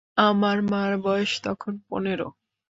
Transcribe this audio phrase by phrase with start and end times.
[0.21, 2.19] আমার মার বয়স তখন পনের।